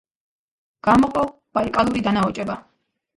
გამოყო 0.87 1.23
ბაიკალური 1.57 2.01
დანაოჭება. 2.09 2.57